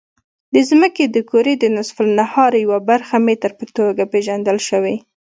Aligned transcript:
د 0.53 0.55
ځمکې 0.69 1.03
د 1.07 1.17
کرې 1.29 1.53
د 1.59 1.65
نصف 1.77 1.95
النهار 2.05 2.51
یوه 2.63 2.79
برخه 2.89 3.15
متر 3.25 3.51
په 3.59 3.65
توګه 3.77 4.03
پېژندل 4.13 4.57
شوې. 4.69 4.95